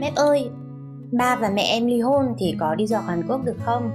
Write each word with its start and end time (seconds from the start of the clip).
Mẹ 0.00 0.12
ơi, 0.16 0.50
ba 1.12 1.36
và 1.36 1.50
mẹ 1.54 1.62
em 1.62 1.86
ly 1.86 2.00
hôn 2.00 2.34
thì 2.38 2.54
có 2.60 2.74
đi 2.74 2.86
du 2.86 2.96
học 2.96 3.04
Hàn 3.06 3.22
Quốc 3.28 3.44
được 3.44 3.56
không? 3.64 3.90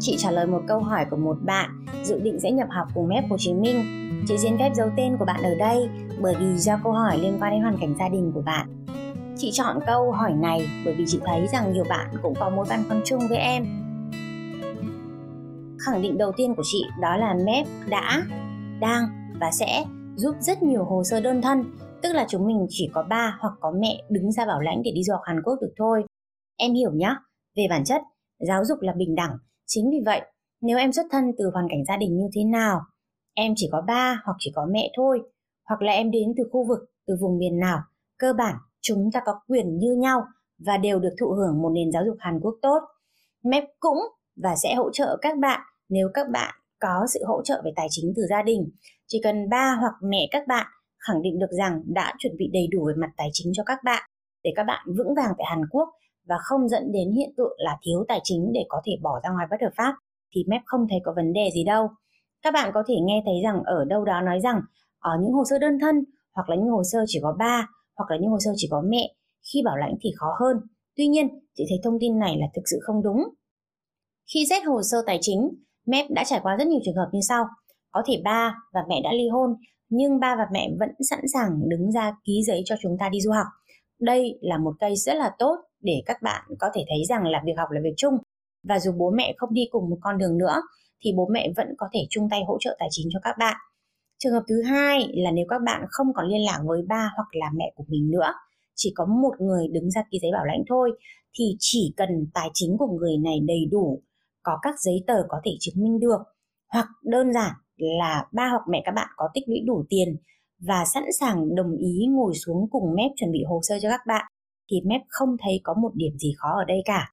Chị 0.00 0.16
trả 0.18 0.30
lời 0.30 0.46
một 0.46 0.62
câu 0.68 0.80
hỏi 0.80 1.04
của 1.10 1.16
một 1.16 1.36
bạn 1.42 1.84
dự 2.04 2.20
định 2.20 2.40
sẽ 2.40 2.50
nhập 2.50 2.68
học 2.70 2.88
cùng 2.94 3.08
Mép 3.08 3.24
Hồ 3.30 3.36
Chí 3.38 3.54
Minh. 3.54 3.84
Chị 4.28 4.38
xin 4.38 4.58
phép 4.58 4.70
giấu 4.74 4.88
tên 4.96 5.16
của 5.18 5.24
bạn 5.24 5.42
ở 5.42 5.54
đây 5.54 5.88
bởi 6.20 6.34
vì 6.38 6.56
do 6.56 6.78
câu 6.84 6.92
hỏi 6.92 7.18
liên 7.18 7.38
quan 7.40 7.52
đến 7.52 7.62
hoàn 7.62 7.76
cảnh 7.80 7.94
gia 7.98 8.08
đình 8.08 8.32
của 8.34 8.42
bạn. 8.42 8.84
Chị 9.36 9.50
chọn 9.52 9.78
câu 9.86 10.12
hỏi 10.12 10.32
này 10.32 10.68
bởi 10.84 10.94
vì 10.94 11.04
chị 11.06 11.20
thấy 11.24 11.46
rằng 11.52 11.72
nhiều 11.72 11.84
bạn 11.88 12.06
cũng 12.22 12.34
có 12.40 12.50
mối 12.50 12.66
băn 12.68 12.84
khoăn 12.88 13.00
chung 13.04 13.28
với 13.28 13.38
em. 13.38 13.64
Khẳng 15.78 16.02
định 16.02 16.18
đầu 16.18 16.32
tiên 16.36 16.54
của 16.54 16.62
chị 16.72 16.84
đó 17.00 17.16
là 17.16 17.34
mép 17.46 17.66
đã, 17.88 18.22
đang 18.80 19.08
và 19.40 19.50
sẽ 19.50 19.84
giúp 20.16 20.36
rất 20.40 20.62
nhiều 20.62 20.84
hồ 20.84 21.04
sơ 21.04 21.20
đơn 21.20 21.42
thân 21.42 21.64
tức 22.06 22.12
là 22.12 22.26
chúng 22.28 22.46
mình 22.46 22.66
chỉ 22.68 22.90
có 22.94 23.02
ba 23.02 23.38
hoặc 23.40 23.52
có 23.60 23.72
mẹ 23.80 24.02
đứng 24.10 24.32
ra 24.32 24.46
bảo 24.46 24.60
lãnh 24.60 24.82
để 24.82 24.90
đi 24.94 25.02
du 25.02 25.12
học 25.12 25.22
Hàn 25.24 25.42
Quốc 25.42 25.54
được 25.60 25.72
thôi. 25.78 26.04
Em 26.56 26.74
hiểu 26.74 26.90
nhá, 26.94 27.16
về 27.56 27.66
bản 27.70 27.84
chất, 27.84 28.02
giáo 28.38 28.64
dục 28.64 28.78
là 28.80 28.92
bình 28.96 29.14
đẳng. 29.14 29.30
Chính 29.66 29.90
vì 29.90 29.98
vậy, 30.06 30.22
nếu 30.60 30.78
em 30.78 30.92
xuất 30.92 31.06
thân 31.10 31.24
từ 31.38 31.50
hoàn 31.52 31.66
cảnh 31.70 31.84
gia 31.88 31.96
đình 31.96 32.16
như 32.16 32.24
thế 32.34 32.44
nào, 32.44 32.80
em 33.34 33.52
chỉ 33.56 33.68
có 33.72 33.82
ba 33.86 34.22
hoặc 34.24 34.36
chỉ 34.38 34.52
có 34.54 34.66
mẹ 34.70 34.90
thôi, 34.96 35.20
hoặc 35.68 35.82
là 35.82 35.92
em 35.92 36.10
đến 36.10 36.34
từ 36.36 36.44
khu 36.52 36.66
vực, 36.68 36.78
từ 37.06 37.14
vùng 37.20 37.38
miền 37.38 37.58
nào, 37.58 37.78
cơ 38.18 38.32
bản 38.32 38.54
chúng 38.80 39.10
ta 39.12 39.20
có 39.24 39.32
quyền 39.48 39.78
như 39.78 39.94
nhau 39.98 40.22
và 40.66 40.76
đều 40.76 40.98
được 40.98 41.14
thụ 41.20 41.30
hưởng 41.30 41.62
một 41.62 41.70
nền 41.74 41.92
giáo 41.92 42.02
dục 42.06 42.16
Hàn 42.18 42.40
Quốc 42.40 42.54
tốt. 42.62 42.80
MEP 43.42 43.64
cũng 43.80 43.98
và 44.42 44.56
sẽ 44.62 44.74
hỗ 44.74 44.90
trợ 44.92 45.16
các 45.22 45.38
bạn 45.38 45.60
nếu 45.88 46.08
các 46.14 46.26
bạn 46.32 46.54
có 46.80 47.06
sự 47.14 47.20
hỗ 47.26 47.42
trợ 47.42 47.62
về 47.64 47.70
tài 47.76 47.86
chính 47.90 48.12
từ 48.16 48.22
gia 48.30 48.42
đình. 48.42 48.70
Chỉ 49.06 49.20
cần 49.22 49.48
ba 49.48 49.76
hoặc 49.80 49.94
mẹ 50.02 50.28
các 50.30 50.46
bạn 50.48 50.66
khẳng 51.06 51.22
định 51.22 51.38
được 51.38 51.50
rằng 51.50 51.82
đã 51.86 52.14
chuẩn 52.18 52.36
bị 52.36 52.50
đầy 52.52 52.66
đủ 52.70 52.84
về 52.86 52.94
mặt 52.96 53.10
tài 53.16 53.28
chính 53.32 53.52
cho 53.56 53.62
các 53.66 53.78
bạn 53.84 54.02
để 54.44 54.52
các 54.56 54.62
bạn 54.62 54.86
vững 54.98 55.14
vàng 55.16 55.32
tại 55.38 55.46
Hàn 55.50 55.62
Quốc 55.70 55.88
và 56.28 56.36
không 56.38 56.68
dẫn 56.68 56.92
đến 56.92 57.12
hiện 57.12 57.30
tượng 57.36 57.56
là 57.58 57.78
thiếu 57.82 58.04
tài 58.08 58.20
chính 58.24 58.52
để 58.54 58.64
có 58.68 58.80
thể 58.86 58.92
bỏ 59.02 59.20
ra 59.24 59.30
ngoài 59.30 59.46
bất 59.50 59.56
hợp 59.62 59.72
pháp 59.76 59.94
thì 60.34 60.44
MEP 60.48 60.62
không 60.66 60.86
thấy 60.90 60.98
có 61.04 61.12
vấn 61.16 61.32
đề 61.32 61.50
gì 61.54 61.64
đâu. 61.64 61.88
Các 62.42 62.54
bạn 62.54 62.70
có 62.74 62.82
thể 62.88 62.94
nghe 63.02 63.22
thấy 63.24 63.34
rằng 63.44 63.62
ở 63.64 63.84
đâu 63.84 64.04
đó 64.04 64.20
nói 64.20 64.40
rằng 64.40 64.60
ở 64.98 65.10
những 65.22 65.32
hồ 65.32 65.44
sơ 65.50 65.58
đơn 65.58 65.78
thân 65.80 66.04
hoặc 66.34 66.48
là 66.48 66.56
những 66.56 66.70
hồ 66.70 66.82
sơ 66.92 66.98
chỉ 67.06 67.18
có 67.22 67.36
ba 67.38 67.68
hoặc 67.96 68.10
là 68.10 68.16
những 68.20 68.30
hồ 68.30 68.38
sơ 68.40 68.50
chỉ 68.56 68.68
có 68.70 68.82
mẹ 68.88 69.14
khi 69.52 69.62
bảo 69.64 69.76
lãnh 69.76 69.94
thì 70.02 70.10
khó 70.16 70.26
hơn. 70.40 70.56
Tuy 70.96 71.06
nhiên, 71.06 71.28
chị 71.54 71.64
thấy 71.68 71.78
thông 71.84 71.98
tin 72.00 72.18
này 72.18 72.36
là 72.38 72.46
thực 72.54 72.62
sự 72.70 72.78
không 72.82 73.02
đúng. 73.02 73.24
Khi 74.34 74.46
xét 74.50 74.64
hồ 74.64 74.82
sơ 74.82 74.98
tài 75.06 75.18
chính, 75.20 75.48
MEP 75.86 76.06
đã 76.10 76.24
trải 76.26 76.40
qua 76.42 76.56
rất 76.56 76.66
nhiều 76.66 76.80
trường 76.84 76.96
hợp 76.96 77.08
như 77.12 77.20
sau. 77.28 77.44
Có 77.90 78.02
thể 78.06 78.20
ba 78.24 78.54
và 78.72 78.80
mẹ 78.88 79.00
đã 79.04 79.12
ly 79.12 79.28
hôn 79.28 79.50
nhưng 79.88 80.20
ba 80.20 80.36
và 80.36 80.46
mẹ 80.52 80.68
vẫn 80.78 80.88
sẵn 81.10 81.20
sàng 81.32 81.68
đứng 81.68 81.92
ra 81.92 82.12
ký 82.24 82.42
giấy 82.46 82.62
cho 82.64 82.76
chúng 82.82 82.96
ta 83.00 83.08
đi 83.08 83.20
du 83.20 83.30
học. 83.30 83.46
Đây 84.00 84.38
là 84.40 84.58
một 84.58 84.72
cây 84.80 84.96
rất 84.96 85.14
là 85.16 85.30
tốt 85.38 85.56
để 85.80 86.02
các 86.06 86.16
bạn 86.22 86.44
có 86.58 86.68
thể 86.74 86.84
thấy 86.88 86.98
rằng 87.08 87.26
là 87.26 87.42
việc 87.46 87.52
học 87.56 87.68
là 87.70 87.80
việc 87.84 87.94
chung 87.96 88.14
và 88.68 88.78
dù 88.78 88.92
bố 88.98 89.10
mẹ 89.10 89.34
không 89.36 89.52
đi 89.52 89.62
cùng 89.70 89.90
một 89.90 89.98
con 90.00 90.18
đường 90.18 90.38
nữa 90.38 90.62
thì 91.04 91.10
bố 91.16 91.28
mẹ 91.32 91.48
vẫn 91.56 91.66
có 91.78 91.86
thể 91.92 92.00
chung 92.10 92.28
tay 92.30 92.40
hỗ 92.48 92.56
trợ 92.60 92.76
tài 92.78 92.88
chính 92.90 93.06
cho 93.12 93.20
các 93.22 93.36
bạn. 93.38 93.56
Trường 94.18 94.32
hợp 94.32 94.42
thứ 94.48 94.62
hai 94.62 95.08
là 95.14 95.30
nếu 95.30 95.44
các 95.48 95.60
bạn 95.66 95.84
không 95.90 96.06
còn 96.14 96.26
liên 96.26 96.44
lạc 96.46 96.60
với 96.64 96.82
ba 96.88 97.10
hoặc 97.16 97.28
là 97.32 97.50
mẹ 97.54 97.72
của 97.76 97.84
mình 97.88 98.10
nữa, 98.10 98.32
chỉ 98.74 98.92
có 98.94 99.06
một 99.06 99.32
người 99.40 99.68
đứng 99.72 99.90
ra 99.90 100.02
ký 100.10 100.18
giấy 100.22 100.30
bảo 100.32 100.44
lãnh 100.44 100.62
thôi 100.68 100.90
thì 101.38 101.44
chỉ 101.58 101.94
cần 101.96 102.08
tài 102.34 102.48
chính 102.54 102.76
của 102.78 102.86
người 103.00 103.16
này 103.24 103.40
đầy 103.46 103.64
đủ, 103.70 104.02
có 104.42 104.58
các 104.62 104.74
giấy 104.80 105.04
tờ 105.06 105.14
có 105.28 105.40
thể 105.44 105.50
chứng 105.60 105.84
minh 105.84 105.98
được 106.00 106.18
hoặc 106.72 106.86
đơn 107.04 107.32
giản 107.32 107.52
là 107.76 108.26
ba 108.32 108.48
hoặc 108.48 108.62
mẹ 108.68 108.82
các 108.84 108.92
bạn 108.92 109.08
có 109.16 109.28
tích 109.34 109.44
lũy 109.48 109.60
đủ 109.66 109.84
tiền 109.88 110.16
và 110.58 110.84
sẵn 110.94 111.04
sàng 111.20 111.54
đồng 111.54 111.76
ý 111.76 112.06
ngồi 112.10 112.34
xuống 112.34 112.68
cùng 112.70 112.94
mép 112.94 113.10
chuẩn 113.16 113.32
bị 113.32 113.44
hồ 113.48 113.60
sơ 113.62 113.78
cho 113.82 113.88
các 113.88 114.00
bạn 114.06 114.32
thì 114.70 114.76
mép 114.84 115.00
không 115.08 115.36
thấy 115.42 115.60
có 115.64 115.74
một 115.74 115.90
điểm 115.94 116.18
gì 116.18 116.34
khó 116.36 116.48
ở 116.48 116.64
đây 116.64 116.82
cả. 116.84 117.12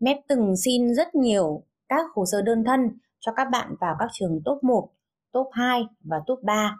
Mép 0.00 0.16
từng 0.28 0.56
xin 0.64 0.94
rất 0.94 1.14
nhiều 1.14 1.62
các 1.88 2.06
hồ 2.14 2.24
sơ 2.32 2.42
đơn 2.42 2.64
thân 2.66 2.80
cho 3.20 3.32
các 3.36 3.48
bạn 3.52 3.74
vào 3.80 3.96
các 3.98 4.08
trường 4.12 4.40
top 4.44 4.64
1, 4.64 4.88
top 5.32 5.46
2 5.52 5.82
và 6.04 6.16
top 6.26 6.38
3 6.42 6.76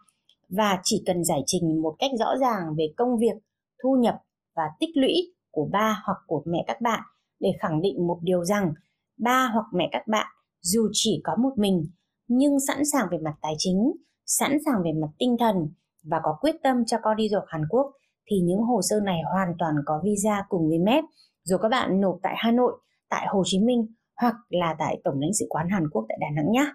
và 0.48 0.80
chỉ 0.82 1.02
cần 1.06 1.24
giải 1.24 1.40
trình 1.46 1.82
một 1.82 1.96
cách 1.98 2.10
rõ 2.18 2.36
ràng 2.40 2.74
về 2.78 2.92
công 2.96 3.18
việc, 3.18 3.36
thu 3.82 3.96
nhập 4.00 4.14
và 4.56 4.62
tích 4.80 4.90
lũy 4.96 5.14
của 5.50 5.68
ba 5.72 6.02
hoặc 6.04 6.18
của 6.26 6.42
mẹ 6.46 6.64
các 6.66 6.80
bạn 6.80 7.00
để 7.40 7.48
khẳng 7.60 7.82
định 7.82 8.06
một 8.06 8.18
điều 8.22 8.44
rằng 8.44 8.72
ba 9.18 9.50
hoặc 9.52 9.66
mẹ 9.74 9.88
các 9.92 10.06
bạn 10.08 10.26
dù 10.62 10.88
chỉ 10.92 11.20
có 11.24 11.36
một 11.36 11.52
mình 11.56 11.86
nhưng 12.28 12.60
sẵn 12.68 12.84
sàng 12.92 13.06
về 13.10 13.18
mặt 13.18 13.34
tài 13.42 13.54
chính, 13.58 13.92
sẵn 14.26 14.58
sàng 14.64 14.82
về 14.84 14.92
mặt 14.92 15.08
tinh 15.18 15.36
thần 15.38 15.56
và 16.04 16.20
có 16.22 16.36
quyết 16.40 16.56
tâm 16.62 16.84
cho 16.86 16.96
con 17.02 17.16
đi 17.16 17.28
du 17.28 17.36
học 17.36 17.44
Hàn 17.48 17.62
Quốc 17.70 17.92
thì 18.30 18.36
những 18.40 18.60
hồ 18.60 18.80
sơ 18.82 19.00
này 19.00 19.18
hoàn 19.32 19.54
toàn 19.58 19.74
có 19.86 20.00
visa 20.04 20.44
cùng 20.48 20.68
với 20.68 20.78
MEP 20.78 21.04
rồi 21.42 21.58
các 21.62 21.68
bạn 21.68 22.00
nộp 22.00 22.18
tại 22.22 22.34
Hà 22.36 22.52
Nội, 22.52 22.72
tại 23.08 23.26
Hồ 23.28 23.42
Chí 23.46 23.60
Minh 23.60 23.86
hoặc 24.16 24.34
là 24.48 24.76
tại 24.78 25.00
Tổng 25.04 25.20
lãnh 25.20 25.34
sự 25.38 25.46
quán 25.48 25.68
Hàn 25.70 25.90
Quốc 25.90 26.06
tại 26.08 26.18
Đà 26.20 26.26
Nẵng 26.34 26.52
nhé. 26.52 26.66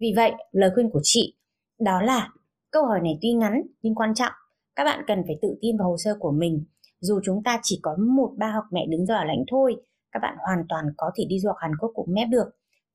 Vì 0.00 0.12
vậy, 0.16 0.32
lời 0.52 0.70
khuyên 0.74 0.90
của 0.90 1.00
chị 1.02 1.36
đó 1.80 2.02
là 2.02 2.28
câu 2.70 2.86
hỏi 2.86 3.00
này 3.00 3.18
tuy 3.22 3.32
ngắn 3.32 3.62
nhưng 3.82 3.94
quan 3.94 4.14
trọng. 4.14 4.32
Các 4.76 4.84
bạn 4.84 5.04
cần 5.06 5.22
phải 5.26 5.38
tự 5.42 5.48
tin 5.60 5.76
vào 5.78 5.88
hồ 5.88 5.96
sơ 5.98 6.16
của 6.20 6.32
mình. 6.32 6.64
Dù 7.00 7.20
chúng 7.24 7.42
ta 7.42 7.60
chỉ 7.62 7.78
có 7.82 7.96
một 8.16 8.32
ba 8.38 8.50
hoặc 8.50 8.64
mẹ 8.72 8.86
đứng 8.90 9.06
ra 9.06 9.16
ở 9.16 9.24
lãnh 9.24 9.44
thôi, 9.50 9.76
các 10.12 10.20
bạn 10.22 10.36
hoàn 10.46 10.64
toàn 10.68 10.84
có 10.96 11.10
thể 11.16 11.24
đi 11.28 11.40
du 11.40 11.48
học 11.48 11.56
Hàn 11.60 11.72
Quốc 11.80 11.90
cùng 11.94 12.14
MEP 12.14 12.28
được. 12.28 12.46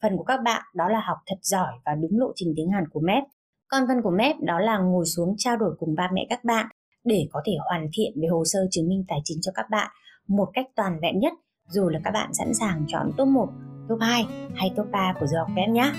Phần 0.02 0.18
của 0.18 0.24
các 0.24 0.40
bạn 0.44 0.62
đó 0.76 0.90
là 0.90 1.02
học 1.08 1.18
thật 1.28 1.36
giỏi 1.42 1.74
và 1.86 1.96
đúng 1.96 2.20
lộ 2.20 2.32
trình 2.36 2.54
tiếng 2.56 2.70
Hàn 2.72 2.84
của 2.88 3.00
MEP. 3.00 3.24
Còn 3.68 3.84
phần 3.88 4.02
của 4.04 4.10
MEP 4.10 4.36
đó 4.42 4.60
là 4.60 4.78
ngồi 4.78 5.06
xuống 5.06 5.36
trao 5.38 5.58
đổi 5.58 5.76
cùng 5.80 5.96
ba 5.96 6.10
mẹ 6.14 6.26
các 6.30 6.44
bạn 6.44 6.66
để 7.04 7.28
có 7.32 7.42
thể 7.46 7.54
hoàn 7.70 7.88
thiện 7.94 8.12
về 8.22 8.28
hồ 8.32 8.44
sơ 8.46 8.60
chứng 8.72 8.90
minh 8.90 9.06
tài 9.08 9.20
chính 9.24 9.38
cho 9.42 9.52
các 9.56 9.66
bạn 9.72 9.92
một 10.28 10.50
cách 10.54 10.66
toàn 10.76 11.00
vẹn 11.02 11.20
nhất 11.20 11.34
dù 11.68 11.90
là 11.90 12.00
các 12.04 12.12
bạn 12.12 12.34
sẵn 12.34 12.54
sàng 12.54 12.86
chọn 12.88 13.12
top 13.18 13.28
1, 13.28 13.50
top 13.90 14.00
2 14.02 14.26
hay 14.56 14.72
top 14.76 14.88
3 14.92 15.14
của 15.20 15.28
giờ 15.28 15.40
học 15.40 15.50
MEP 15.56 15.70
nhé. 15.70 15.92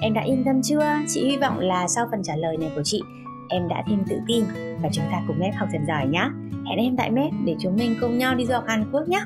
Em 0.00 0.14
đã 0.14 0.22
yên 0.22 0.42
tâm 0.46 0.62
chưa? 0.62 0.84
Chị 1.08 1.30
hy 1.30 1.36
vọng 1.36 1.58
là 1.58 1.88
sau 1.88 2.06
phần 2.10 2.22
trả 2.22 2.36
lời 2.36 2.56
này 2.56 2.72
của 2.74 2.82
chị, 2.84 3.02
em 3.50 3.68
đã 3.68 3.84
thêm 3.88 4.04
tự 4.08 4.18
tin 4.26 4.44
và 4.82 4.88
chúng 4.92 5.04
ta 5.10 5.22
cùng 5.26 5.38
MEP 5.38 5.54
học 5.54 5.68
dần 5.72 5.86
giỏi 5.86 6.06
nhé. 6.06 6.28
Hẹn 6.66 6.78
em 6.78 6.96
tại 6.96 7.10
MEP 7.10 7.32
để 7.44 7.56
chúng 7.60 7.76
mình 7.76 7.96
cùng 8.00 8.18
nhau 8.18 8.34
đi 8.34 8.46
du 8.46 8.54
học 8.54 8.64
Hàn 8.66 8.90
Quốc 8.92 9.08
nhé. 9.08 9.20